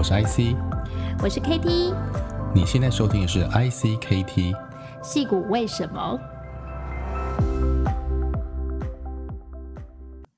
[0.00, 0.56] 我是 IC，
[1.22, 1.94] 我是 KT，
[2.54, 4.56] 你现在收听的是 ICKT，
[5.02, 6.18] 戏骨为什么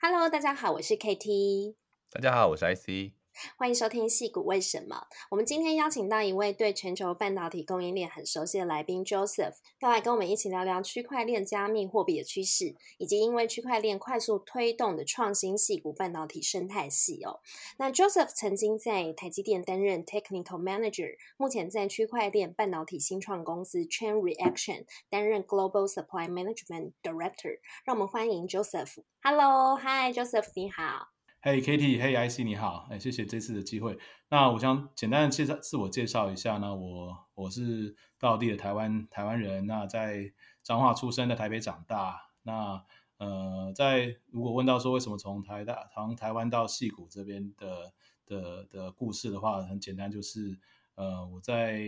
[0.01, 1.77] ？Hello，大家好，我是 KT，
[2.11, 3.12] 大家好，我是 IC。
[3.57, 5.07] 欢迎收听矽谷为什么？
[5.30, 17.41] 我们今天邀请到一位对全球半导体供应链很熟悉的来宾 Joseph，要来跟我们一起聊聊区块链加密货币的趋势，以及因为区块链快速推动的创新矽谷半导体生态系哦。
[17.79, 27.61] 那 Joseph 曾经在台积电担任 Technical Manager，目前在区块链半导体新创公司 Chain Reaction 担任 Global Supply Management Director。
[27.84, 28.97] 让我们欢迎 Joseph。
[29.23, 31.09] Hello，Hi，Joseph，你好。
[31.45, 33.98] 嘿、hey，Katie，嘿，IC，你好，哎，谢谢这次的机会。
[34.28, 42.28] 那我想简单的介绍自我介绍一下呢，我我是道地的台湾台湾人，那在彰化出生，在台北长大。
[42.45, 42.84] 那
[43.19, 47.92] 呃，在如果问到说为什么从台大从台湾到矽谷这边的
[48.24, 50.56] 的的故事的话，很简单，就是
[50.95, 51.83] 呃，我在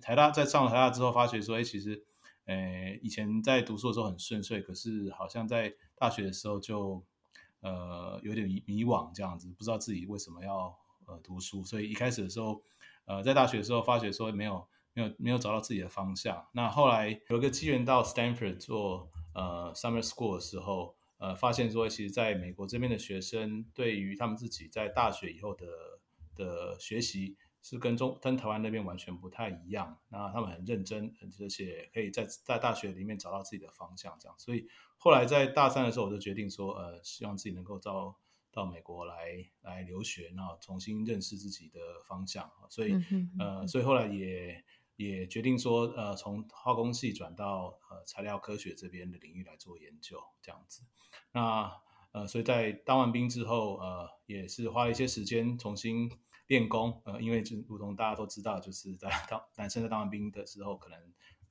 [0.00, 2.02] 台大在上了台大之后，发觉说，哎，其实
[2.46, 7.04] 哎以前在读书的时候很顺遂，可是好像在大学的时候就。
[7.64, 10.76] 呃，有点迷迷惘这样子，不知道自己为什么要
[11.06, 12.62] 呃读书，所以一开始的时候，
[13.06, 16.46] 呃，在大学的时候发觉说没有没有没有找到自己的方向。
[16.52, 25.66] 那后来有个机缘到 Stanford 做呃 Summer School 的时候，呃，发现说其实在美国这边的学生对于他们自己在大学以后的
[26.36, 27.36] 的学习。
[27.66, 34.36] 是跟中跟台湾那边完全不太一样，那他们很认真，而且可以在在大学里面找到自己的方向，这样。
[34.38, 34.68] 所以
[35.04, 38.16] 后来在大三的时候，我就决定说，呃，希望自己能够到
[38.50, 42.50] 到美国来来留学，然后重新认识自己的方向。
[42.70, 42.94] 所以，
[43.38, 44.64] 呃，所以后来也
[44.96, 50.80] 也决定说，呃，从化工系转到呃材料科学这边的领域来做研究，这样子。
[51.32, 51.70] 那
[52.12, 56.10] 呃，所以在当完兵之后，呃，也是花了一些时间重新。
[56.46, 60.98] 练功，呃，因为就如同大家都知道，就是在当男生在当完兵的时候，可能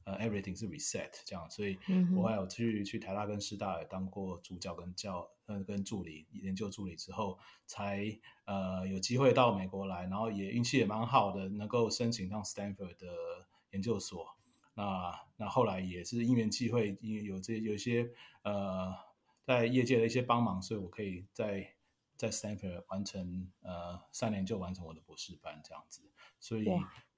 [0.05, 1.77] 呃 everything 是 reset 这样，所以
[2.15, 13.07] 我还有去去台大跟师大也当过助教跟教，呃，跟助理研究助理之后，才呃有机会到美国来，然后也运气也蛮好的，能够申请到 Stanford 的
[13.71, 14.27] 研究所。
[14.75, 18.09] 那那后来也是因缘际会，因为有这有一些
[18.43, 18.93] 呃
[19.43, 21.72] 在业界的一些帮忙，所以我可以在。
[22.15, 26.01] 在 Stanford 完成呃三年就完成我的博士班这样子，
[26.39, 26.67] 所以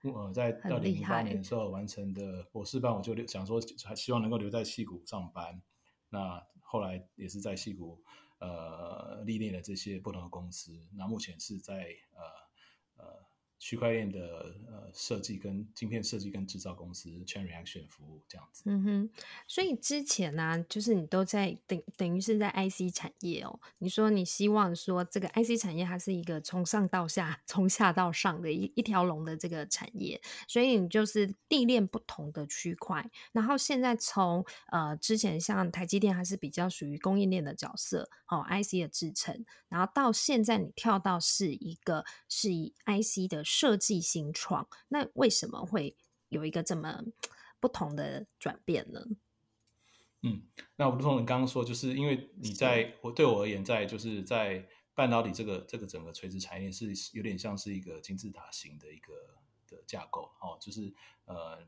[0.01, 5.61] 呃在二零零八年的时候完成的博士班，我就想说还希望能够留在戏谷上班。
[6.09, 8.03] 那后来也是在戏谷
[8.39, 13.34] 呃历练了这些不同的公司，那目前是在呃呃。
[13.65, 18.61] 区块链的呃设计跟晶片设计跟制造公司 Chain Reaction 服务这样子。
[18.67, 19.09] 嗯哼，
[19.47, 23.59] 所以之前呢、就是你都在等等于是在 IC 产业哦。
[23.79, 33.09] 你说你希望说这个 IC 产业它是一个从上到下、从下到上的一一条龙的这个产业，所以你就是历练不同的区块。
[33.31, 43.43] 然后现在从呃之前像台积电还是比较属于供应链的角色，哦 IC 的制程，然后到现在你跳到是一个是以 IC 的。
[43.57, 45.95] 设计新创，那为什么会
[46.27, 47.05] 有一个这么
[47.61, 48.99] 不同的转变呢？
[50.23, 50.41] 嗯，
[50.75, 59.13] 那我不同你刚刚说，就是因为你在我对我而言，在就是在半导体这个这个整个垂直产业是有点像是一个金字塔型的一个
[59.69, 61.59] 的架构哦，就是呃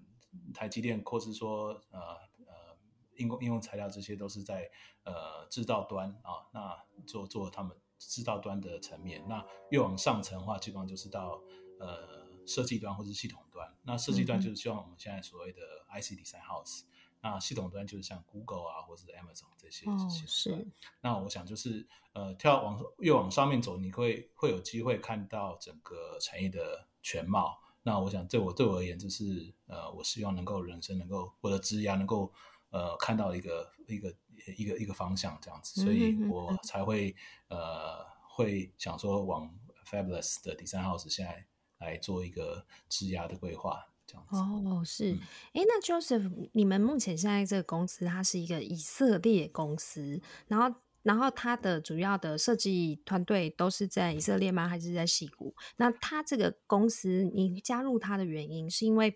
[0.54, 2.00] 台积电或是说呃
[2.46, 2.78] 呃
[3.16, 4.70] 应用应用材料这些都是在
[5.04, 11.42] 呃制造端啊、哦，那做做他们制造端的层面，那越往上层的话，基本上就是到。
[11.80, 16.88] 呃，设计端或是系统端，那设计端就是像我们现在所谓的 IC Design House，嗯、
[17.22, 19.90] 那系统端就是像 Google 啊，或者是 Amazon 这些。
[19.90, 20.68] 哦，是。
[21.02, 27.60] 那我想就是呃，跳往越往上面走，你会会有机会看到整个产业的全貌。
[27.84, 32.32] 那我想对我对我而言，就是呃，我希望能够人生能够我的职涯能够
[32.70, 34.14] 呃看到一个一个
[34.58, 37.16] 一个一个方向这样子，所以我才会
[37.50, 39.54] 呃会想说往
[39.86, 41.46] Fabulous 的 Design House 现在。
[41.80, 44.38] 来做一个质押的规划，这样子。
[44.38, 45.14] 哦，是。
[45.54, 54.68] 哎、嗯，那 Joseph，你们目前现在这个公司，它是一个以色列公司，然后，然后它的主要的设计团队都是在以色列吗？
[54.68, 55.56] 还是在西谷？
[55.76, 59.16] 那它这个公司，你加入它的原因，是因为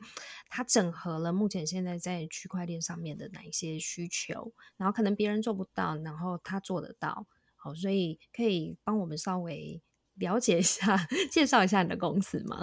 [0.50, 4.54] 它整合了目前现在在区块链上面的哪一些需求？
[4.78, 7.26] 然后可能别人做不到，然后他做得到。
[7.56, 9.82] 好，所以可以帮我们稍微。
[10.22, 12.58] 了解一下， 介绍一下你的公司吗？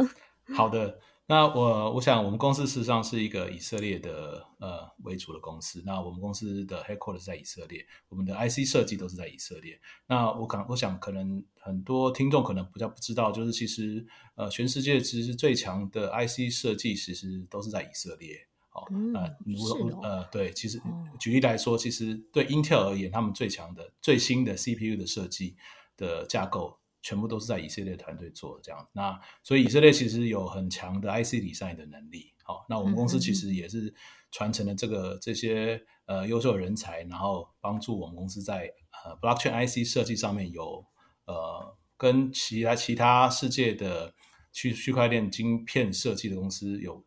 [0.56, 5.82] 好的，那我我想，我们公司事实上是一个以色列的呃为主的公司。
[5.84, 9.78] 那我们公司的 headquarters 在以色列，我们的 IC 设计都是在以色列。
[10.06, 14.06] 那我想，我想可能很多听众可能比较不知道，就是其实
[14.36, 18.46] 呃，全世界其实最强的 IC 设计其实都是在以色列。
[18.72, 20.80] 哦，嗯、呃，如果、哦、呃，对，其实
[21.20, 25.56] 举例来说，其实对 Intel 而言，他们最强的最新的 CPU 的设计
[25.96, 26.77] 的架构。
[27.00, 32.34] 全部都是在以色列团队做的这样，那所以以色列其实有很强的 IC design 的能力。
[32.42, 33.94] 好，那我们公司其实也是
[34.30, 38.72] 传承了这个这些呃优秀的人才，然后帮助我们公司在
[39.04, 40.84] 呃 blockchain IC 设计上面有
[41.26, 44.14] 呃跟其他其他世界的
[44.52, 47.04] 区区块链晶片设计的公司有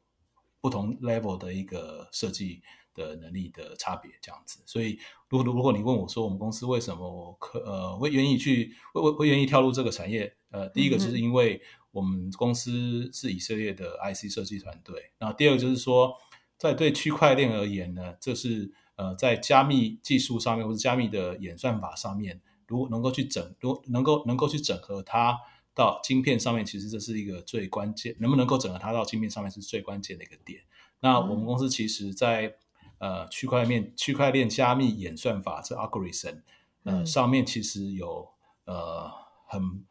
[0.62, 2.62] 不同 level 的一个设计。
[2.94, 5.00] 的能力的差别这样子，所以
[5.30, 11.62] 如果如果你问我说我们公司为什么我可呃会愿意去会会会愿意跳入这个产业，呃，第一个就是因为
[11.92, 16.16] 我们公司是以色列的 IC 设计团队，然后第二个就是说，
[16.58, 25.38] 在对区块链而言呢，这是呃在加密技术上面或者加密的演算法上面，如果能够去整，如果能够能够去整合它
[25.74, 30.62] 到晶片上面，其实这是一个最关键，能不能够整合它到晶片上面是最关键的一个点。
[31.00, 32.56] 那我们公司其实在
[33.02, 36.42] 呃，区块链区块链加密演算法这 algorithm，
[36.84, 38.30] 呃，上面其实有
[38.66, 39.10] 呃
[39.48, 39.84] 很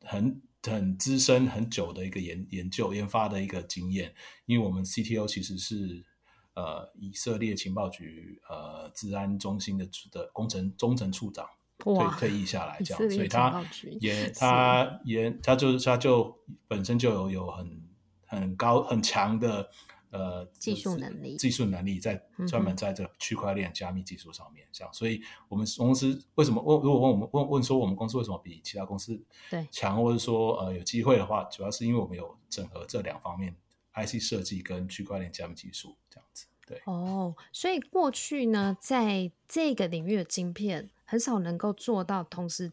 [0.00, 4.12] 很很资深很久的一个研研究研发的一个经验，
[4.46, 6.04] 因为我们 CTO 其实是
[6.54, 11.48] 呃以色列情报局呃治安中心的的工程中层处长
[11.78, 13.64] 退退役下来这样，所以他
[14.00, 16.36] 也他也他就他就
[16.66, 17.80] 本身就有有很
[18.26, 19.70] 很高很强的。
[20.14, 22.14] 呃，技术能力，技术能力在
[22.46, 26.80] 专门在这个区块链加密技术上面，这样，所以我们公司为什么问？
[26.80, 29.20] 如果问我们问问说我们公司为什么比其他公司
[29.50, 33.56] 对强，或者说呃有机会的话，主要是因为我们有整合这两方面
[33.94, 36.46] ，IC 设计跟区块链加密技术这样子。
[36.64, 42.72] 对哦，所以过去呢，在这个领域的晶片很少能够做到同时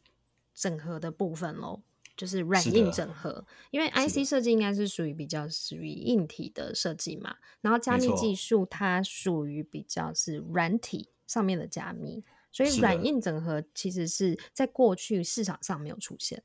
[0.54, 1.82] 整合的部分喽。
[2.22, 8.36] 就是软硬整合，因为 IC 设计应该是属于比较属于硬体的设计嘛，然后加密技。
[8.36, 16.44] 术它属于比较是软体上面的加密，所以软硬整合其实是在过去市场上没有出现。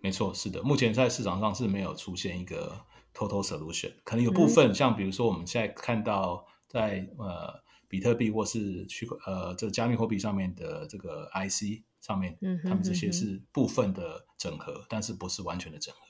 [0.00, 2.80] 没错，是的，目前在市场上是没有出现一个
[3.14, 7.62] total solution，可能有部分、嗯、像比如说我们现在看到在呃
[7.92, 11.84] 比特币或是区块呃这加密货币上面的这个 IC。
[12.02, 16.00] 上面，嗯，他们这些是部分的整合，但是不是完全的整合。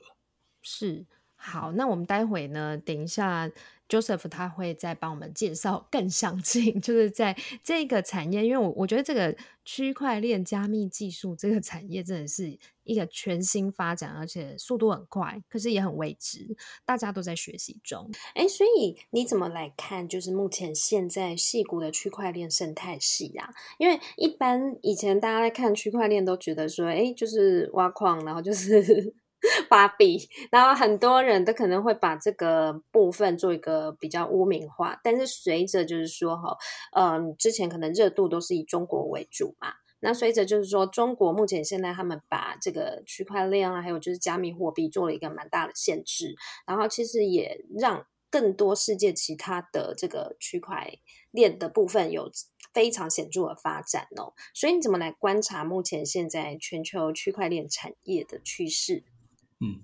[0.62, 1.05] 是，
[1.44, 3.50] 好，那我们待会呢，等一下。
[3.89, 9.37] Joseph 他会再帮我们介绍更详尽， 就是在这个产业，因为我我觉得这个
[9.67, 16.56] 区块链加密技术这个产业真的是一个全新发展，而且速度很快，可是也很未知，
[16.87, 18.11] 大家都在学习中。
[18.35, 20.09] 哎，所以你怎么来看？
[20.09, 23.50] 就是目前现在矽谷的区块链生态系啊？
[23.77, 29.12] 因为一般以前大家在看区块链都觉得说，哎，就是挖矿，然后就是。
[29.69, 36.56] 芭比，然后很多人都可能会把这个部分做一个比较污名化，但是随着就是说哈，
[36.93, 46.37] 嗯，之前可能热度都是以中国为主嘛，那随着就是说中国目前现在他们把这个区块链啊，还有就是加密货币做了一个蛮大的限制，
[46.67, 50.99] 然后其实也让更多世界其他的这个区块
[51.33, 52.31] 链的部分有
[52.73, 59.03] 非常显著的发展哦，所以你怎么来观察目前现在全球区块链产业的趋势？
[59.62, 59.81] 嗯，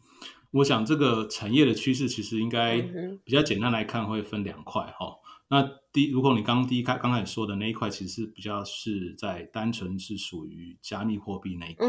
[0.51, 2.81] 我想这个产业的趋势其实应该
[3.25, 5.17] 比较简单来看，会分两块哈。
[5.51, 11.89] 那第，如果你刚刚第一开刚开始说的那一块，其实是比较是在单纯是属于加密货币那一块。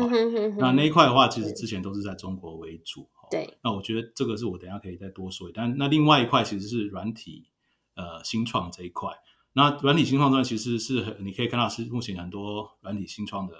[0.58, 3.10] 那那一块的话，其实之前都是在中国为主。
[3.30, 3.58] 对。
[3.62, 5.66] 那我觉得这个是我等一下可以再多说一点。
[5.66, 7.50] 但那另外一块其实是软体
[7.96, 9.12] 呃新创这一块。
[9.52, 13.56] 那软体新创呢，其实是很你可以看到是目前很多软体新创的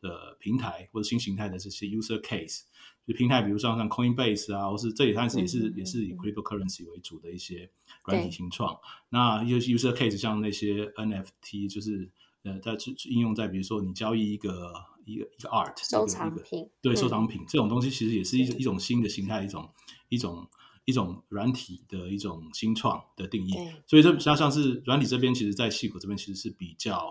[0.00, 2.62] 的平台或者新形态的这些 user case。
[3.08, 7.70] 就平台，比如说像 Coinbase 啊，或是这里它是也是、嗯、也是以 cryptocurrency 为主的一些
[8.04, 8.78] 软体新创。
[9.08, 12.10] 那尤其 user case 像那些 NFT，就是
[12.42, 14.74] 呃，在应用在比如说你交易一个
[15.06, 19.70] 一个一个 art 收藏品，对收藏品、嗯、这种东西，其实也是一一种新的形态，一种
[20.10, 20.46] 一种
[20.84, 23.54] 一种软体的一种新创的定义。
[23.86, 27.10] 所以这像像是软体这边，其实，在细谷这边其实是比较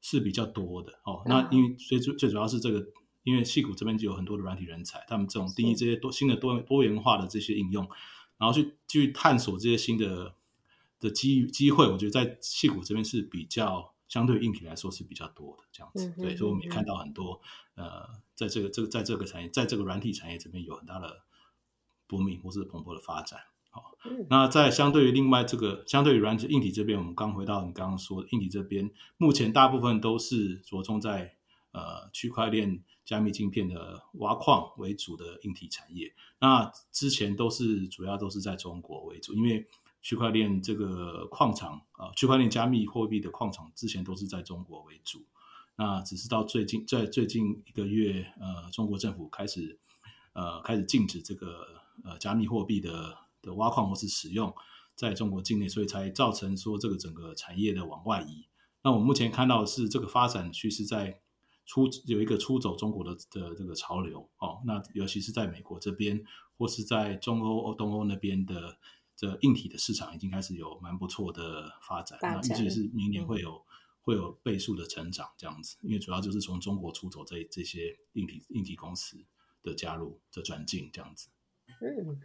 [0.00, 1.22] 是比较多的哦。
[1.26, 2.84] 那因为最最最主要是这个。
[3.22, 7.88] 因为矽谷这边就有很多的软体人才，他们这种定义这些多新的多多元化的这些应用，
[8.38, 10.34] 然后去去探索这些新的
[10.98, 16.06] 的机机会，我觉得在矽谷这边是比较相对硬体来说是比较多的这样子。
[16.16, 17.40] 嗯、对，所以我们也看到很多
[17.74, 21.22] 呃，在这个这个在这个产业，在这个软体产业这边有很大的
[22.06, 23.40] 不明或是蓬勃的发展。
[23.72, 23.92] 好，
[24.28, 31.36] 那在相对于另外这个相对于软体硬体这边，我们刚回到你刚刚说的硬体这边，目前大部分都是着重在
[31.70, 36.14] 呃区块链加密晶片的挖矿为主的硬体产业。
[36.38, 39.66] 那之前都是主要都是在中国为主，因为
[40.00, 45.26] 区块链这个矿场啊，区块链加密货币的矿场之前都是在中国为主。
[45.74, 49.80] 那只是到最近，在最近一个月，呃，中国政府开始，
[50.32, 51.66] 呃，开始禁止这个
[52.04, 54.54] 呃加密货币的的挖矿或是使用
[54.94, 58.46] 在中国境内，所以才造成说这个整个产业的往外移。
[58.84, 61.19] 那我目前看到的是这个发展趋势在
[61.70, 64.60] 出有一个出走中国的的这个潮流哦。
[64.66, 66.24] 那尤其是在美国这边，
[66.58, 68.76] 或是在中欧、欧东欧那边的
[69.14, 72.18] 这硬体的市场已经开始有蛮不错的发展。
[72.18, 73.64] 发展那预计是明年会有。
[74.02, 79.22] 会有倍数的成长这样子，因为主要就是从中国出走这这些硬体硬体公司
[79.62, 81.28] 的加入的转进这样子。
[81.68, 82.18] 嗯，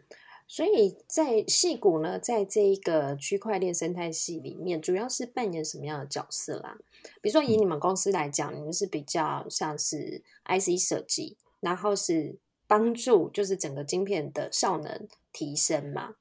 [0.48, 6.78] 所以在矽谷呢，在这一个区块链生态系里面，主要是扮演什么样的角色啦？
[7.22, 12.38] 比如说以你们公司来讲，嗯、你们是比较像是 IC 设计，然后是
[12.68, 16.16] 帮助就是整个晶片的效能提升嘛？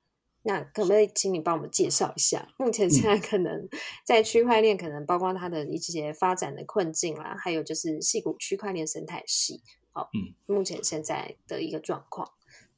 [0.46, 3.66] 那可不可以请你帮我们介绍一下，目前现在可能
[4.04, 12.30] 在区块链，可能包括它的一些发展的困境啦，还有就是矽谷区块链生态系，好，嗯，目前现在的一个状况。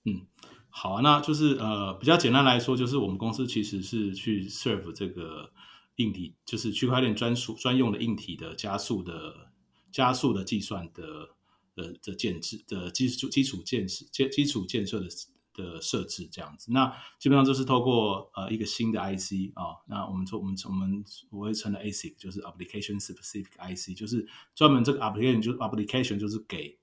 [0.05, 0.29] 嗯，
[0.78, 5.50] 好啊，那就是呃，比较简单来说，就是我们公司其实是去 serve 这个
[5.97, 9.49] 硬体，就是区块链专属专用的硬体的加速的
[9.90, 11.30] 加速的计算的
[11.75, 15.06] 的的建制的基础基础建设基基础建设的。
[15.56, 26.78] 的设置这样子，那基本上就是透过呃一个新的 IC 啊、那我们说我们我们我会称的 ASIC 就是 Application Specific IC，就是专门这个 application 就是 application 就是给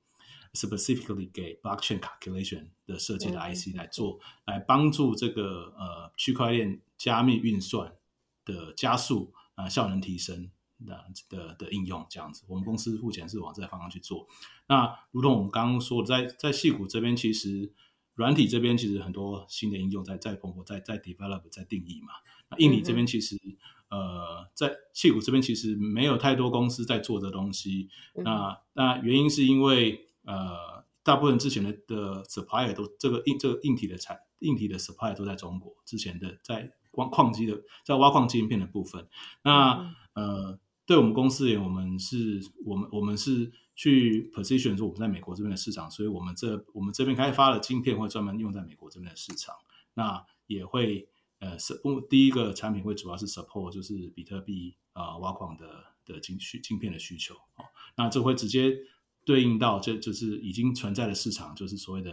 [0.54, 7.94] specifically 给 blockchain calculation 的设计的 IC 来做，来帮助这个呃区块链加密运算
[8.46, 10.52] 的加速啊、呃、效能提升
[10.86, 12.44] 的的的应用这样子。
[12.48, 14.28] 我们公司目前是往这个方向去做。
[14.68, 17.74] 那如同我们刚刚说的，在在戏谷这边其实。
[18.16, 22.10] 软体这边其实很多新的应用在在蓬勃在在 develop 在定义嘛。
[22.52, 23.36] 那印尼这边其实、
[23.90, 27.90] 嗯、呃在戏谷这边其实没有太多公司在做这东西。
[28.14, 35.76] 嗯、那那原因是因为呃大部分之前的的 supplier 都这个硬这个硬体的产硬体的 supplier 都在中国。
[35.86, 39.08] 之前的在挖矿机的在挖矿晶片的部分。
[39.44, 43.52] 那、嗯、呃对我们公司而言，我们是我们我们是。
[43.76, 49.56] 去 position 说我们在美国这边的市场，所以我们这我们这边开发的晶片会专门用在美国这边的市场。
[49.96, 57.34] 那也会呃，是第一个产品会主要是 support 就是比特币啊、呃、挖矿的的晶需晶片的需求。
[57.34, 57.66] 哦，
[57.98, 58.78] 那这会直接
[59.26, 62.12] 对应到这就是已经存在的市场，就是所谓的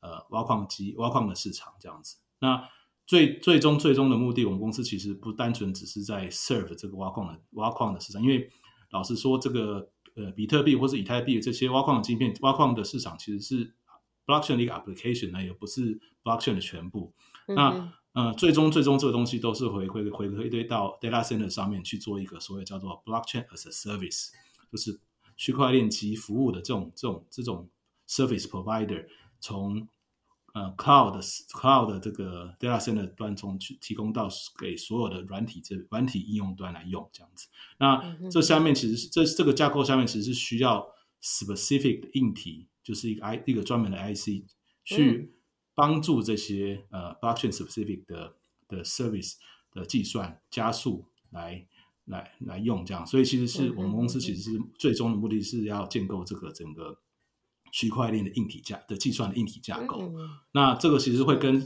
[0.00, 2.16] 呃挖矿机挖矿的市场这样子。
[2.40, 2.68] 那
[3.06, 8.50] 最最终最终的目的，我们公司其实不单纯只是在 serve 这个挖矿的挖矿的市场，因为
[8.90, 9.90] 老实说这个。
[10.16, 13.74] 呃，比特币或是以太币的这些挖矿的晶片，挖矿的市场其实是
[14.24, 17.12] blockchain 的一个 application 呢，也不是 blockchain 的全部。
[17.48, 24.30] 嗯、那呃，最终最终这个东西都是回归回归一堆到 data center 上面去做一个所谓叫做 blockchain as a service，
[24.72, 24.98] 就是
[25.36, 27.68] 区块链及服务的这种这种这种
[28.08, 29.06] service provider
[29.40, 29.88] 从。
[30.54, 34.26] 呃，cloud cloud 的这个 data center 端中去提供到
[34.58, 37.48] 给所有的软体这软体应用端来用这样子。
[37.78, 40.88] 那这下面其实是这这个架构下面其实是需要
[41.22, 44.46] specific 的硬体，就是一个 I 一个专门的 IC
[44.82, 45.34] 去
[45.74, 49.34] 帮助这些呃 blockchain specific 的的 service
[49.70, 51.66] 的计算加速来
[52.06, 53.06] 来来用这样。
[53.06, 56.98] 所以其实是我们公司其实是最终的目的是要建构这个整个。
[57.72, 61.62] 区块链的硬体架的计算的硬体架构，嗯、那这个其实会跟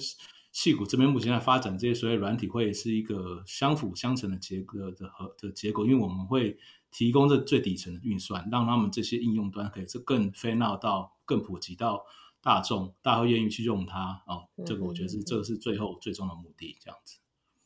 [0.52, 6.58] 矽谷这边目前在发展这些所谓软体会是一个相辅相成的结合的和的结果，因为我们会
[6.90, 12.02] 提供这最底层的运算，让他们这些应用端可以这更 fan 到更普及到
[12.42, 14.48] 大众，大家会愿意去用它哦。
[14.66, 17.19] 这个我觉得是、嗯、这个是最后最终的目的，这样子。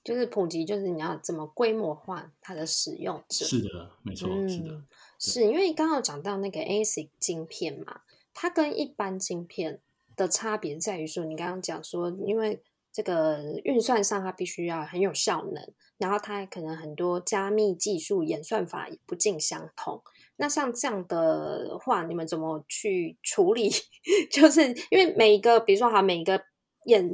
[0.04, 3.44] 就是普及，就是你要怎么规模化它的使用者。
[3.46, 4.82] 是的，没错，嗯、是的，
[5.18, 8.02] 是因为刚刚讲到那个 ASIC 晶片嘛。
[8.36, 9.80] 它跟一般晶片
[10.16, 12.60] 的差别在于说，你刚刚讲说，因为
[12.92, 20.02] 这个运算上它必须要很有效能，然后它可能很多加密技术演算法也不尽相同。
[20.36, 23.70] 那像这样的话，你们怎么去处理？
[24.32, 26.42] 就是因为每一个，比如说哈，每一个
[26.86, 27.08] 演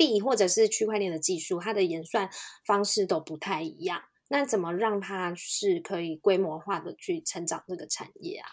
[0.00, 2.30] 币或者是区块链的技术，它的演算
[2.64, 4.00] 方式都不太一样。
[4.28, 8.48] 那怎么让它是可以规模化的去成长这个产业啊？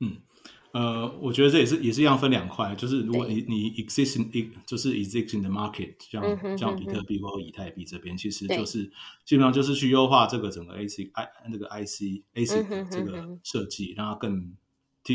[0.00, 0.16] 嗯。
[0.72, 8.90] 呃，我觉得这也是也是一样分两块，就是如果你你 existing 就是 existing 的 market，像像比特币或以太币这边，其实就是
[9.26, 14.56] 基本上就是去优化这个整个 AC I 那个 IC AC 的这个设计，让它更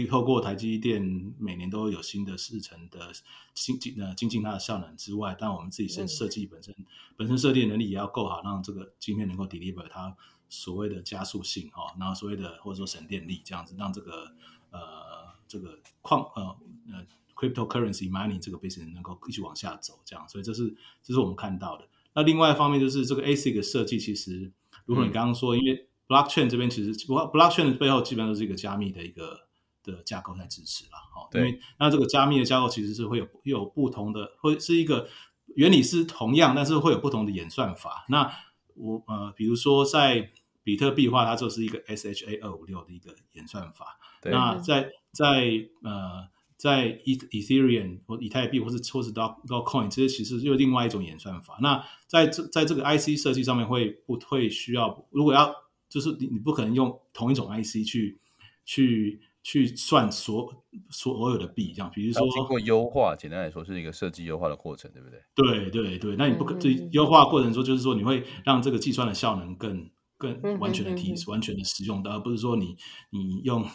[0.08, 3.12] 透过台积电每年都有新的制程的
[3.54, 6.76] 精进呃精进它的效能之外，但我们自己设设计本身
[7.16, 10.16] 本身设计能力也要够好，让这个晶片能够 deliver 它
[10.50, 14.34] 所谓的加速性哈，然后所谓的或者说省电力这样子，让这个
[14.72, 15.28] 呃。
[15.50, 16.44] 这个矿呃
[16.92, 21.88] 呃，cryptocurrency mining 这个 business 能够一直往下走，这样，所以这是这是我们看到的。
[22.16, 24.52] 那另外一方面就是这个 ASIC 的设计，其实
[24.84, 29.47] 如果你刚刚说，嗯、因为 blockchain 这边其实 blockchain 的背后基本上都是一个加密的一个
[29.92, 31.28] 的架构在支持了，哈。
[31.32, 31.42] 对。
[31.42, 35.08] 因为那这个加密的架构其实是会有有不同的，会是一个
[35.56, 38.06] 原理是同样，但是会有不同的演算法。
[38.10, 38.32] 那
[38.76, 40.32] 我呃，比如说在
[40.64, 43.98] 比特币的话，它就是一个 SHA 二五六的一个演算法。
[44.22, 44.32] 对。
[44.32, 45.50] 那在在
[45.84, 46.28] 呃，
[46.58, 51.58] 在 Ethereum 或以太币，或是或是 Dogecoin 这些，其实又另外一种演算法。
[51.62, 55.06] 那在这在这个 IC 设计上面，会不会需要？
[55.12, 55.54] 如果要，
[55.90, 58.20] 就是你你不可能用同一种 IC 去
[58.66, 60.54] 去去算所
[60.90, 61.90] 所有的币，这样。
[61.96, 65.22] 比如说经过优化，简单来说是一个设计优化的过程，对不对？
[65.36, 72.76] 对对对，那你不可这优化过程说，就是说你会让这个计算的效能更更完全的提，完全的使用的，而不是说你
[73.12, 73.66] 你用。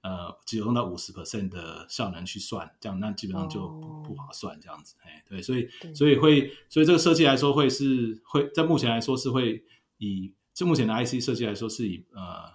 [0.00, 4.06] 呃，只有用到五十 percent 的效能去算，这样那基本上就不、oh.
[4.06, 9.60] 不划算这样子，哎，对，所以所以会，所以这个设计来说会是会在目前来说是会
[9.98, 12.52] 以就目前的 IC 设计来说是以呃呃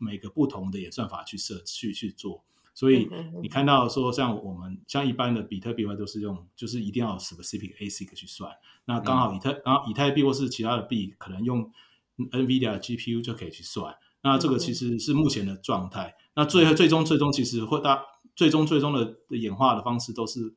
[0.00, 2.42] 每个不同的演算法去设去去做，
[2.74, 3.08] 所以
[3.42, 8.50] 你看到说像我们像一般的比特币的话都是用就是一定要 specific ASIC 去算，
[8.86, 11.70] 那刚好以太然后以太币或是其他的币可能用
[12.16, 16.16] NVIDIA GPU 就可以去算，那这个其实是目前的状态。
[16.34, 18.02] 那最后最终最终其实会大
[18.34, 20.54] 最终最终的的演化的方式都是，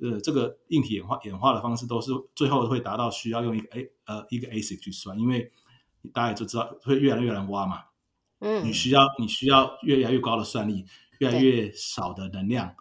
[0.00, 5.52] 呃，这个硬体演化演化的方式都是最后会达到需要用一个 A 呃一个 ASIC 去算，因为
[6.12, 7.82] 大家也就知道会越来越难挖嘛，
[8.40, 10.84] 嗯，你需要你需要越来越高的算力，
[11.18, 12.74] 越来越少的能量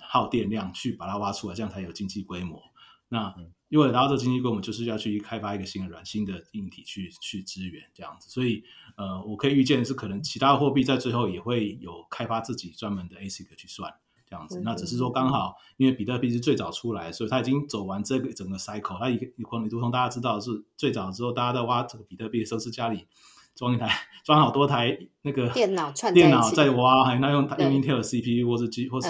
[0.00, 2.62] 耗电量去把它挖出来，这样才有经济规模。
[3.08, 3.34] 那
[3.68, 8.64] 因为达到这个经济规模，就是要去开发一个新的软新的硬体去去支援这样子，所以。
[8.96, 13.90] 呃，我可以预见的是，可能其他货币在最后也会有开发自己专门的 ASIC 去算
[14.28, 14.60] 这样子。
[14.62, 18.98] 那只是说刚好，因为比特币是最早出来，所以它已经走完这个整个 cycle。
[18.98, 23.06] 它一个，你如同大家知道是最早之后，大家在挖这个比特币的时候是家里
[23.54, 23.88] 装一台
[24.24, 29.08] 装好多台那个电脑串电脑在挖，还那用用 Intel 的 CPU 或是 G 或是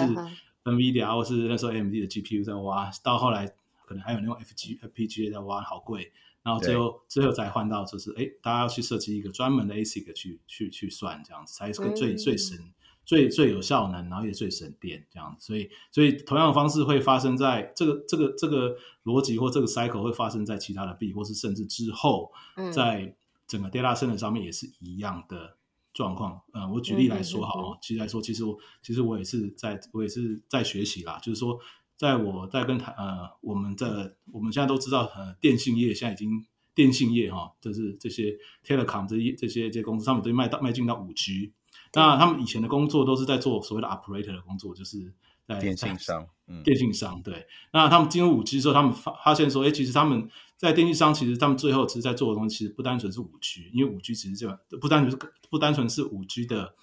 [0.63, 3.47] NVIDIA 或是那时候 AMD 的 GPU 在挖，到后来
[3.85, 6.11] 可能还有那种 FG FPGA 在挖，好贵。
[6.43, 12.57] 然后最后最后再换到就是，哎，大家要去设计一个专门的 ASIC 去去去算这样子，才是个最最省、
[13.05, 15.45] 最最有效能，然后也最省电这样子。
[15.45, 22.31] 所以所以同样的方式会发生在这个这个这个逻辑或这个 cycle 会发生在其他的币，或是甚至之后，
[22.73, 23.15] 在
[23.51, 25.57] 整个 data center 上面也是一样的
[25.93, 26.41] 状况。
[26.53, 31.59] 呃，我举例来说好，其实来说，其实我其实我也是在我也是在学习啦，就是说。
[31.97, 33.87] 在我在跟台呃，我们在
[34.33, 36.31] 我们现在都知道，呃，电信业现在已经
[36.73, 38.35] 电信业哈，就是这些
[38.65, 41.53] telecom 这些这些这些公司，他们都迈到迈进到五 G。
[41.93, 45.13] 那他们以前的工作都是在做所谓的 operator 的工作，就是在
[45.59, 47.45] 电信商，嗯，电信商对。
[47.73, 55.17] 那他们进入五 G 之后，他们发发现说，哎，其实他们在电信商，其实他们最后其实在做的东西，其实不单纯是五 G，因为五 G 其实这样不单纯是
[55.49, 56.73] 不单纯是五 G 的。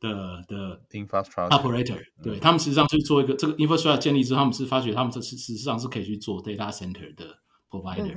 [0.00, 7.36] 的的 infrastructure operator，对，他们实际上去做一个这个 infrastructure 建立之后，他们是发觉他们这实实际上是可以去做 data center 的
[7.68, 8.16] provider。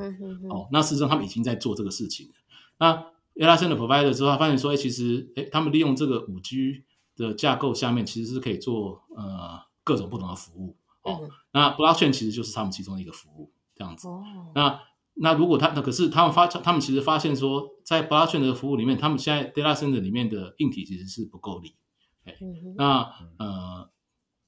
[0.50, 2.34] 哦，那事实上他们已经在做这个事情了。
[2.78, 2.94] 那
[3.36, 6.86] data center provider 之后，他发现说，哎，其实，哎，他们利用这个五 G
[7.18, 10.78] 的架构下面，其实是可以做呃各种不同的服务。
[11.04, 14.08] 哦，那 blockchain 其实就是他们其中的一个服务，这样子。
[14.56, 14.80] 那
[15.16, 21.76] 那如果他那可是他们发他们其实发现说，在 blockchain 的服务里面，他们现在 data center 里面的硬体其实是不够力。
[22.24, 22.34] 哎，
[22.78, 23.90] 那呃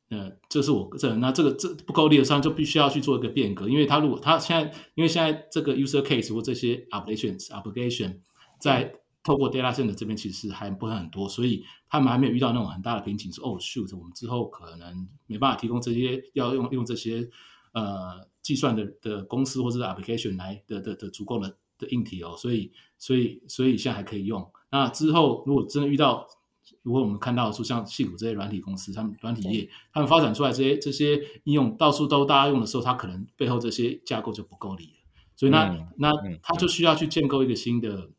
[0.10, 8.22] 呃，这是我这那这个这不够力的上就必须要去做一个变革，因为他如果他现在因为现在这个 user case 或这些 applications application
[8.60, 8.94] 在
[9.26, 17.30] 透过 data center 这边其实还不是很多，所以他们还没有遇到那种很大的瓶颈，说哦 shoot，我们之后可能没办法提供这些要用用这些
[17.74, 18.30] 呃。
[18.46, 24.48] 计算的的公司或者是 application 来的的的足够的的硬体哦，所以所以所以现在还可以用。
[24.70, 26.28] 那之后如果真的遇到，
[26.84, 35.00] 如果我们看到说像戏谷这些软体公司，他们软体业他们发展出来这些这些应用到处都大家用的时候，它可能背后这些架构就不够力了。
[35.36, 36.12] 所以那、嗯、那
[36.44, 38.12] 他就需要去建构一个新的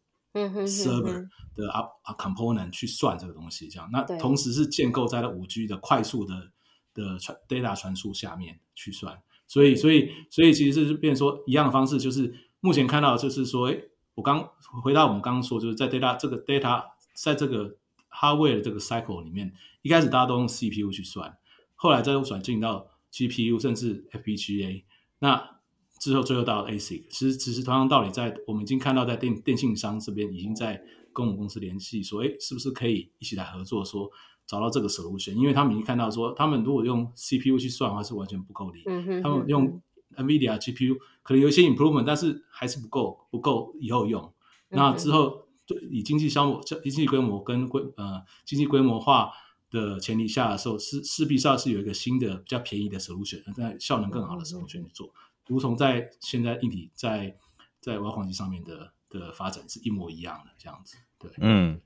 [0.66, 3.88] server 的 up component 去算这个东西，这样。
[3.92, 6.52] 那同时是建构在了五 G 的快速的。
[6.96, 9.20] 的传 data 传输下面去算。
[9.46, 14.48] 所以，所以，所以其实是变成说一样的方式，就是目前看到就是说，诶，我刚
[14.82, 17.76] 回到我们刚刚说，就是在 data 这个 data 在这个
[18.10, 21.36] hardware 的这个 cycle 里面，一开始大家都用 CPU 去算，
[21.74, 24.84] 后来再又转进到 GPU 甚至 FPGA，
[25.18, 25.55] 那
[25.98, 27.04] 之后最后到 ASIC。
[27.08, 30.82] 其实，其实同样道理，在我们已经看到在电电信商这边已经在
[31.12, 34.10] 跟我们公司联系，说，诶，是不是可以一起来合作，说。
[34.48, 38.80] 找到这个 solution，因为他们已经看到说，他们如果用 CPU 去算的话是完全不够力。
[38.86, 39.82] 嗯哼，他们用
[40.14, 44.22] NVIDIA GPU 可能有一些 improvement，但是还是不够，不够以后用。
[44.70, 45.48] 嗯、那之后，
[45.90, 49.32] 以经济消磨、经济规模跟规呃经济规模化
[49.68, 55.12] 的前提下的时候，势势必上是有一个新的比较便宜的 solution，但效能更好的 solution 去做。
[55.48, 57.34] 嗯、如同在现在硬体在
[57.80, 60.96] 在挖矿机上面的的发展是一模一样的这样子。
[61.18, 61.80] 对，嗯，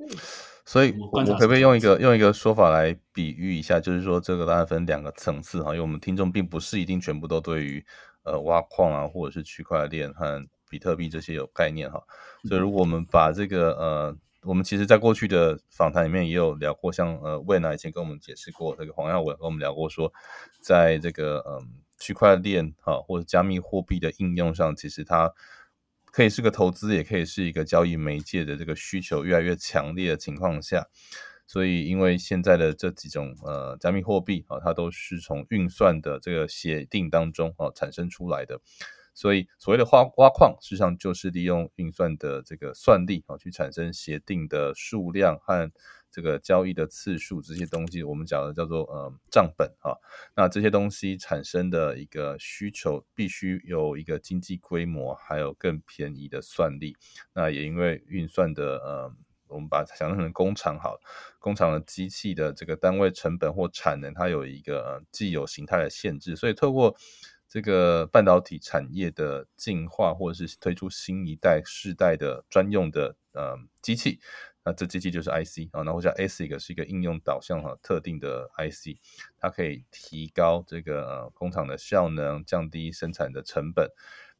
[0.64, 7.85] 所以我可不可以用一个用一个说法来比喻一下，就是说这个当然分两个层次哈，因为我们听众并不是一定全部都对于
[8.25, 12.03] 呃挖矿啊或者是区块链和比特币这些有概念哈，
[12.49, 20.12] 所以如果我们把这个呃，我们其实在过去的访谈里面也有聊过，像呃魏娜以前跟我们解释过，这个黄耀文跟我们聊过说，
[20.61, 21.62] 在这个嗯、呃、
[22.01, 25.33] 区块链哈或者加密货币的应用上，其实它。
[26.13, 30.89] 可以是个投资，也可以是一个交易媒介的这个需求越来越强烈的情况下，
[31.47, 38.61] 所以因为现在的这几种呃加密货币啊，它都是从运算的这个协定当中啊产生出来的，
[39.15, 45.71] 所以所谓的挖挖矿，实际上就是利用运算的这个算力啊去产生协定的数量和。
[46.11, 49.94] 这个交易的次数，这些东西我们讲的叫做呃账本、啊。
[50.35, 56.96] 那这些东西产生的一个需求，必须有一个经济规模，还有更便宜的算力。
[57.35, 59.14] 那也因为运算的呃，
[59.49, 60.99] 我们把它想象成工厂好，
[61.38, 66.96] 工厂的机器的这个单位成本或产能，它有一个既有形态的限制，所以透过
[67.49, 74.20] 这个半导体产业的进化，或者是推出新一代世代的专用的呃机器。
[74.72, 78.98] 这机器就是 IC 啊，那或者 ASIC 是一个应用导向哈特定的 IC，
[79.38, 83.90] 它可以提高这个呃工厂的效能，降低生产的成本，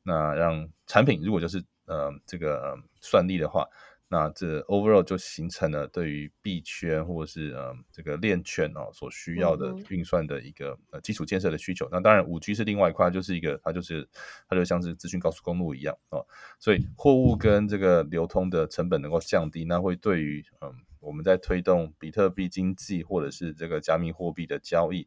[0.03, 3.69] 那让产品如果就是呃这个、呃、算力的话。
[4.13, 11.89] 那这 overall 就形成了对于币圈或者是呃这个链圈哦所需要的运算的一个呃基础建设的需求。
[11.93, 14.09] 那当然五 G 是另外一块，就是一个它就是
[14.49, 16.27] 它就像是资讯高速公路一样哦。
[16.59, 25.07] 所以货物跟这个流通的成本能够降低，那会对于嗯我们在推动比特币经济或者是这个加密货币的交易，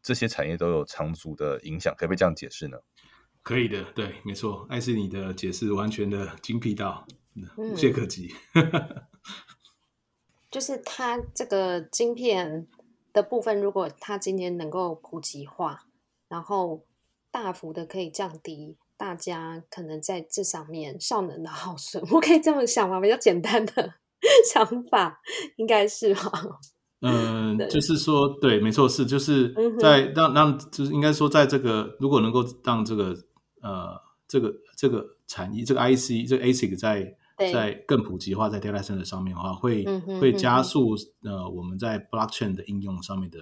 [0.00, 1.92] 这些产业都有长足的影响。
[1.98, 2.78] 可不可以这样解释呢？
[3.42, 7.04] 可以的，对，没错，艾斯你的解释完全的精辟到。
[7.56, 8.32] 无懈可击，
[10.50, 12.66] 就是它这个晶片
[13.12, 15.86] 的部分，如果它今天能够普及化，
[16.28, 16.84] 然后
[17.30, 23.00] 大幅的可以降低大家可能在这上面效能的耗损，我可以这么想吗？
[23.00, 23.94] 比较简单的
[24.52, 25.20] 想法，
[25.56, 26.30] 应该是吧。
[27.06, 33.14] 嗯，就是说，对，没错，是就是在让让，就是应该说，在这个如果能够让这个
[33.60, 43.38] 呃这个这个产业这个 IC 这个 ASIC 在在更普及化，在 data center 上面的话，会、嗯、会加速呃我们在 blockchain 的应用上面的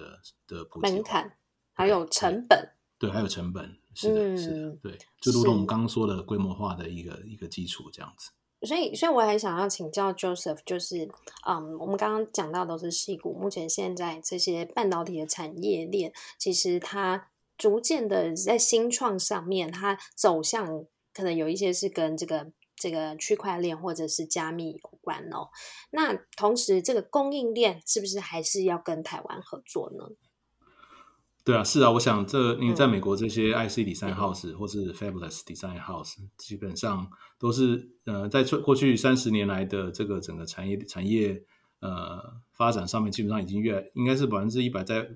[0.47, 1.37] 的普及门槛，
[1.73, 3.09] 还有成本对。
[3.09, 8.31] 对，还有成本，是的，嗯、是的，对，就如同我们刚刚说的规模化的一个一个基础这样子。
[8.65, 11.09] 所以，所以我还想要请教 Joseph，就是
[11.45, 17.27] 嗯，我们刚刚讲到都是细谷，目前现在这些半导体的产业链，其实它
[17.57, 22.53] 逐渐的在新创上面，它走向可能有一些是跟这个。
[22.83, 25.47] 这个区块链或者是加密有关哦，
[25.91, 30.03] 那同时这个供应链是不是还是要跟台湾合作呢？
[31.45, 41.41] 对啊，是啊，我想这因为在美国这些 IC Design House、嗯、或是 Fabulous Design House 基本上都是呃在过去三十年来的这个整个产业产业
[41.83, 45.09] 呃发展上面，基本上已经越来应该是百分之一百在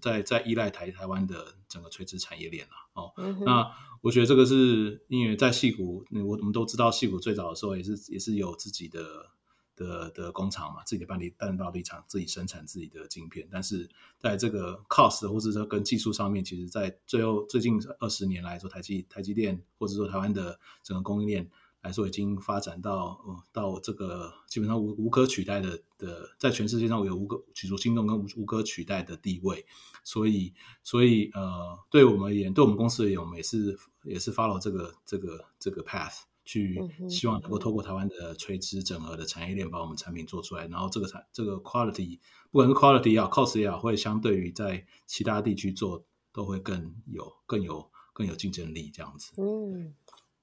[0.00, 3.70] 在在依赖台台湾的整个垂直产业链了哦，嗯、那。
[4.02, 9.30] 我觉得这个是因为在戏谷，我我们都知道戏谷最早的时候也是也是有自己的
[9.74, 13.48] 的的工厂嘛，自己的半导半导体厂自己生产自己的晶片。
[13.50, 13.88] 但是
[14.20, 21.50] 在这个 cost 或者说跟技术上面，其实，在最后最近二十年来说，台积台积电或者说台湾的整个供应链
[21.86, 23.18] 来说，已经发展到
[23.52, 29.64] 到这个基本上无无可取代的的，在全世界上有无可举足轻重跟无无可取代的地位。
[30.04, 33.78] 所以所以呃，对我们而言，对我们公司而言，我们也是。
[34.06, 42.20] 也是 follow 这个这个这个 path，去希望能够透过台湾的垂直整合的产业链，把我们产品做出来，然后这个产这个 quality，
[42.52, 49.32] 不管是 quality 也好，cost 也好，会相对于在其他地区做都会更有更有更有竞争力这样子。
[49.38, 49.92] 嗯。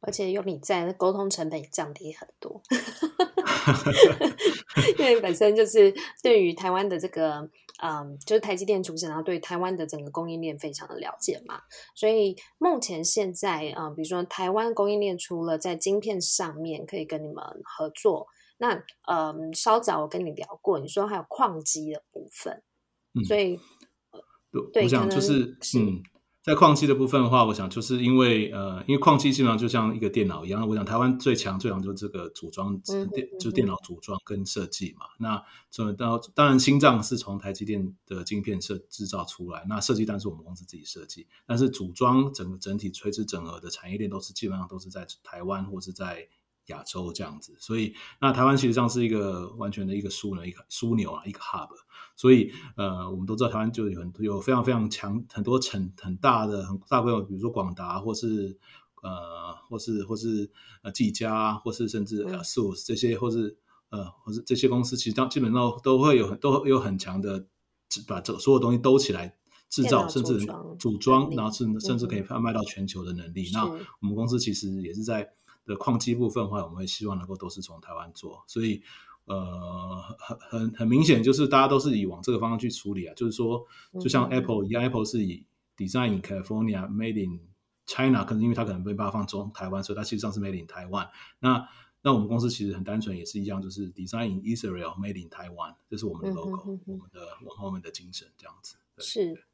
[0.06, 2.62] 而且有你在，沟通成本也降低很多。
[5.00, 7.50] 因为本身就是对于台湾的这个，
[7.82, 11.62] 嗯，就是台积电出身，然后对台湾的整个供应链非常的了解嘛。
[11.96, 22.62] 所以目前现在，嗯，比如说台湾供应链除了在晶片上面可以跟你们合作，那嗯，稍早我跟你聊过，你说还有矿机的部分，
[23.13, 23.58] 嗯、所以
[24.74, 26.04] 对，我想就是，是嗯。
[26.44, 32.78] 在矿机的部分的话，我想就是因为呃，因为矿机基本上就像一个电脑一样，我想台湾最强最强就是这个组装
[33.14, 35.06] 电，就是电脑组装跟设计嘛。
[35.20, 46.28] 那这当当然心脏是从台积电的晶片设制造出来，那设计当然是我们公司自己设计，但是组装整个整体垂直整合的产业链都是基本上都是在台湾或是在。
[46.67, 51.67] 亚洲这样子，所以那台湾其实上是一个完全的一个枢纽，一个枢纽啊，一个 hub。
[52.15, 58.58] 所以呃，我们都知道台湾就有很有非常非常强很多城很大的很大规模，比如说广达或是
[59.02, 60.49] 呃或是或是
[60.84, 63.58] 呃技嘉，或是甚至 ASUS 这些，或是
[63.89, 67.45] 呃或是这些公司，其实基本上都会有很都有很强的
[68.08, 69.36] 把这所有东西兜起来
[69.69, 70.39] 制造，甚至
[70.80, 73.49] 组装，然后甚甚至可以贩卖到全球的能力。
[73.49, 75.34] 嗯、那我们公司其实也是在。
[75.65, 78.82] 的矿机部分的话，我们会希望能够都是从台湾做，所以
[79.26, 83.65] 呃，很很很明显，就是大家都是以往这个方向去处理啊，就是说，
[84.02, 85.45] 就像 Apple 一样，嗯，Apple 是以
[85.78, 87.39] Design in California, Made in
[87.86, 91.10] China，可能因为它可能被发放中台湾，所以它其实上是 Made in Taiwan。
[91.39, 91.67] 那
[92.02, 98.76] 那我们公司其实很单纯，也是一样，就是 Design in Israel, Made in Taiwan，这是我们的 logo，我们的往后面的精神这样子。
[98.97, 99.45] 是。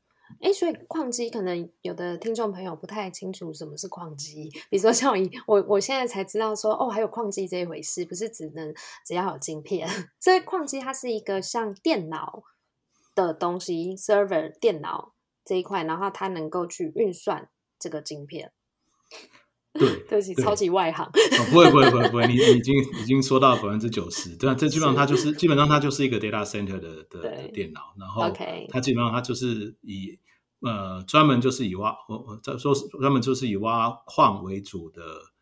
[0.41, 5.13] 哎，所以矿机可能有的听众朋友不太清楚什么是矿机，比如说像
[5.45, 8.73] 我，我我现在才知道说，哦，还有矿机这一回事，不是只能
[9.05, 9.87] 只要有晶片。
[10.19, 12.43] 所以矿机它是一个像电脑
[13.13, 15.13] 的东西，server 电脑
[15.43, 18.53] 这一块，然后它能够去运算这个晶片。
[19.73, 21.05] 对， 对不起，超级外行。
[21.05, 28.23] 哦、不会，不会，不会，不会，你你已经已经说到百分之九十，对啊，这基本上它就是基本上它就是一个 data center 的的，的电脑，然后
[28.69, 30.17] 它基本上它就是以
[30.61, 35.01] 呃专门就是以挖我我在说专门就是以挖矿为主的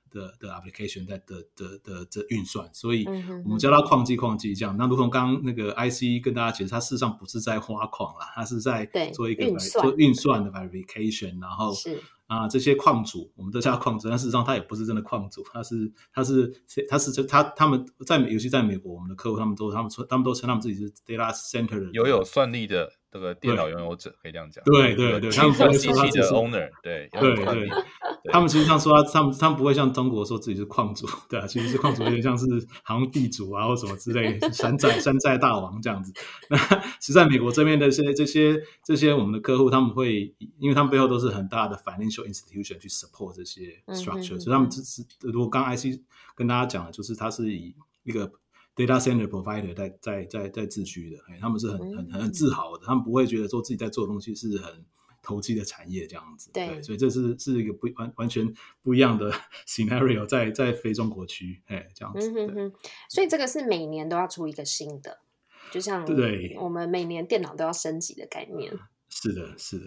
[0.09, 3.05] 的的 application 在的的的这运算，所以
[3.43, 4.75] 我们叫它矿机矿机这样。
[4.77, 12.01] 那如同刚刚那个 IC 跟大家解释，它事实上不是在挖矿啦，它是在做一个运做运算的 verification，然后是。
[12.27, 16.53] 啊，这些矿主，我们都叫矿主，但事实上它也不是真的矿主，它是它是
[16.89, 24.63] 它是它他们在尤其在美国，我们的客户他们都他们说他们都称他们自己是 data center 的有有算力的这个电脑拥有者，可以这样讲。
[24.65, 27.69] 对对对，他们不会说他自己是 owner，对对对，
[28.31, 32.45] 他们其实上说他他们他们不会像中国说自己是矿主，对啊，其实是矿主有点像是
[32.83, 36.13] 好像地主啊或什么之类的，山寨山寨大王这样子。
[36.49, 36.57] 那
[36.99, 45.99] 其实在美国这边的这些这些这些我们的客户，他们会因为他们背后都是很大的 financial institution 去 support 这些 structure，、嗯、所以他们只是如果刚 IC
[46.35, 48.31] 跟大家讲的，就是他是以一个。
[48.77, 54.85] Data center provider 在在在在自居的，他们是很很很自豪的，他们不会觉得说自己在做的东西是很
[55.23, 56.51] 投机的产业这样子。
[56.53, 59.31] 对，对，所以这是是一个不完完全不一样的
[59.65, 62.29] scenario，在在非中国区，哎，这样子。
[62.29, 62.73] 嗯哼哼。
[63.09, 65.17] 所以这个是每年都要出一个新的，
[65.71, 68.71] 就像对我们每年电脑都要升级的概念。
[69.09, 69.85] 是的，是的。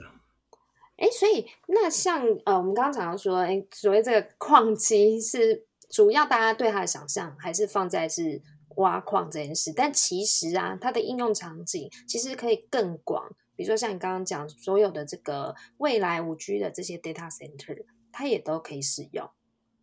[0.96, 8.42] 哎，所以那像呃，我们刚刚讲到说，哎，所谓这个矿机是主要大家对它的想象还是放在是。
[8.76, 13.34] 挖矿这件事，但其实啊，它的应用场景其实可以更广。
[13.56, 19.28] 比如说像你刚刚讲，所有的这个未来五 G 的这些 data center，它也都可以使用。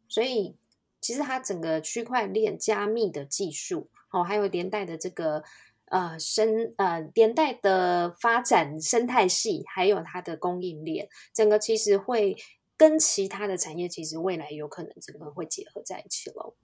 [0.08, 0.56] 所以
[1.00, 5.44] 其实它整个区块链加密的技术，哦，还有连带的这个
[5.90, 12.36] 呃生呃连带的发展生态系，还有它的供应链，整个其实会
[12.76, 16.56] 跟其他的产业，其实未来有可能整个会结合在一起喽。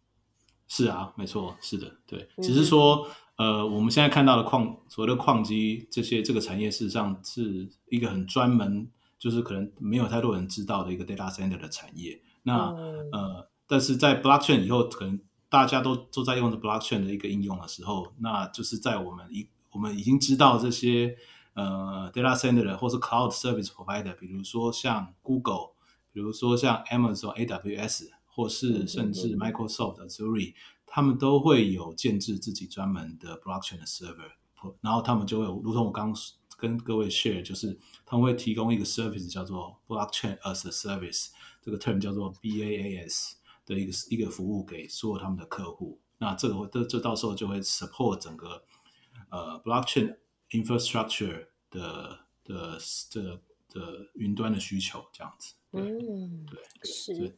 [0.76, 12.20] 是啊，没错，是的，对，只是说，嗯、呃，我们现在看到的矿，所谓的矿机这些这个产业，事实上是一个很专门，就是可能没有太多人知道的一个 data center 的产业。
[12.42, 21.16] 那、嗯、呃，但是在 blockchain 以后，可能大家都都在用着 blockchain 的一个应用的时候，那就是在我们一我们已经知道这些
[21.54, 25.74] 呃 data center 的或是 cloud service provider，比如说像 Google，
[26.12, 28.08] 比如说像 Amazon AWS。
[28.34, 30.54] 或是甚至 Microsoft、Azure，
[30.86, 34.32] 他们都会有建制自己专门的 blockchain 的 server，
[34.82, 36.22] 然后他们就会，如同我刚刚
[36.58, 41.30] 跟各位 share，就是他们会提供一个 service 叫做 blockchain as a service，
[41.62, 43.34] 这个 term 叫做 BaaS。
[43.66, 45.98] 的一个一个服务给所有他们的客户。
[46.18, 48.62] 那这个这这到时候就会 support 整个
[49.30, 50.18] 呃 blockchain
[50.50, 52.78] infrastructure 的的
[53.10, 55.54] 这个的云端的需求这样子。
[55.72, 57.38] 嗯，对，是。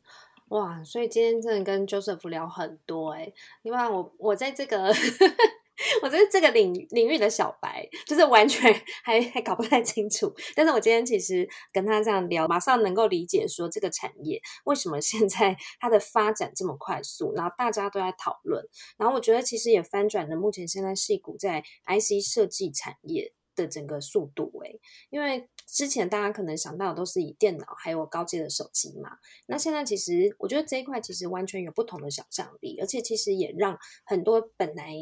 [0.49, 4.93] 哇，所以今天真的跟 Joseph 聊很多哎、欸，因为我我在这个
[6.03, 8.71] 我在这个领领域的小白，就是完全
[9.03, 10.31] 还还搞不太清楚。
[10.55, 18.63] 但是我今天其实跟他这样聊，马上能够理解说这个产业为什么现在 它的发展这么快速，然后大家都在讨论。
[18.97, 24.79] 然后我觉得其实也翻转了目前现在矽谷在 IC 设计产业的整个速度哎、欸，
[25.09, 25.49] 因为。
[25.65, 34.93] 之前大家可能想到的都是以电脑还有高阶的手机嘛，那现在其实我觉得这一块其实完全有不同的想象力，而且其实也让很多本来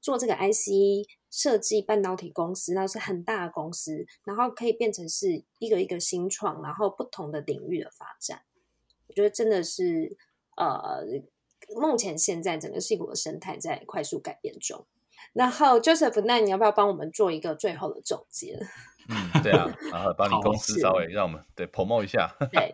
[0.00, 8.42] 做这个 IC 设计半导体公司，那是很大的公司，然后可以变成是一个一个新创，然后不同的领域的发展。
[9.08, 10.16] 我觉得真的是
[10.56, 11.04] 呃，
[11.76, 14.86] 目前现在整个矽谷的生态在快速改变中。
[15.32, 18.58] 然后 Joseph，那你要不要帮我们做一个最后的总结？
[19.12, 22.30] 嗯，对啊， 然后把你公司稍微让我们对 promote 一下。
[22.50, 22.72] 对，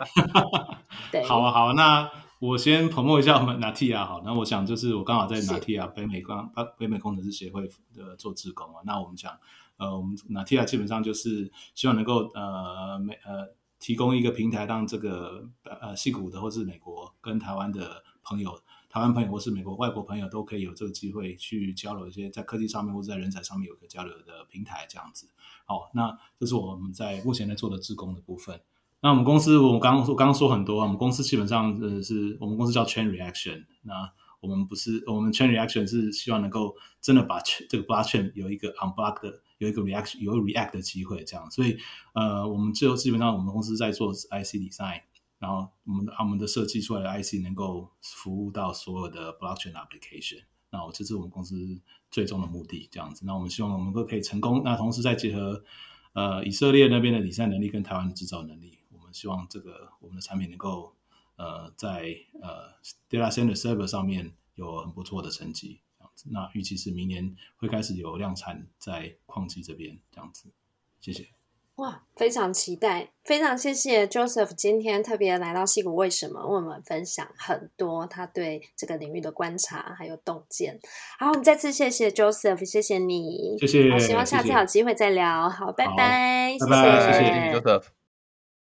[1.11, 9.33] 对，好啊，好啊，那我先 promote 一下我们 Natia 好，那我想就是我刚好在 Natia 北美光北美工程师协会的做志工啊，那我们讲
[9.77, 13.49] 呃，我们 Natia 基本上就是希望能够呃美呃
[13.81, 18.59] 提供一个平台，让这个呃矽谷的或是美国跟台湾的朋友。
[18.89, 25.29] 台湾朋友或是美国外国朋友都可以有这个机会去交流一些在科技上面或者在人才上面有一个交流的平台，这样子。
[25.67, 28.61] 好，那这是我们在目前在做的自工的部分。
[29.01, 33.67] 那我们公司，我刚刚说刚刚说很多，我们公司基本上呃是我们公司叫 Chain Reaction。
[33.83, 41.51] 那我们不是我们 Chain Reaction 是希望能够真的把这个 Blockchain 有一个 unblock 的有一个 reaction 有 react 的机会，这样。
[41.51, 41.77] 所以
[42.15, 45.03] 呃，我们就基本上我们公司在做 IC design。
[45.39, 53.25] 然后我们的我们的设计出来的 IC 能够服务到所有的 blockchain application，那这是我们公司最终的目的，这样子。
[53.25, 54.63] 那我们希望我们都可以成功。
[54.65, 55.63] 那同时再结合
[56.13, 60.97] 呃以色列那边的理财能力跟台湾的制造能力，我们希望这个我们的产品能够
[61.37, 62.73] 呃在呃
[63.09, 66.29] data center server 上面有很不错的成绩，这样子。
[66.33, 70.51] 那预期是明年会开始有量产在矿机这边，这样子。
[71.01, 71.29] 谢谢。
[71.79, 80.81] 哇，非常期待，非常谢谢 Joseph 今天特别来到戏谷为什么为我们分享很多他对这个领域的观察还有洞见。
[81.21, 83.89] 好，我们再次谢谢 Joseph，谢谢你，谢谢。
[83.93, 85.49] 好，希望下次有机会再聊。
[85.49, 87.85] 好，拜拜，谢谢，谢谢 Joseph。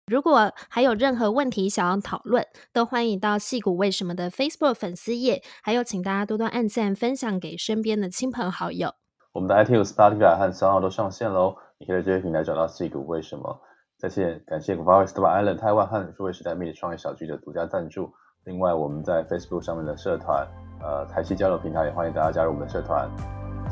[0.06, 8.92] 如果还有任何问题想要讨论，都欢迎到戏骨为什么的 Facebook 粉丝页，还有请大家多多按赞分享给身边的亲朋好友。
[9.34, 11.56] 我们的 iTunes、Spotify 和 SoundOn 都上线喽。
[11.78, 13.60] 你可以在这些平台找到 C 股为什么？
[13.98, 18.12] 再次感谢 Huawei Stable Island 台湾和数位时代媒体创业小聚的独家赞助。
[18.44, 20.46] 另外，我们在 Facebook 上面的社团，
[20.82, 23.08] 呃，台系交流平台也欢迎大家加入我们的社团。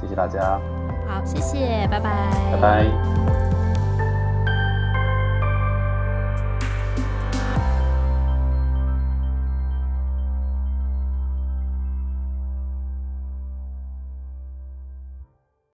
[0.01, 0.59] 谢谢大家。
[1.07, 2.31] 好，谢谢，拜拜。
[2.53, 3.52] 拜拜。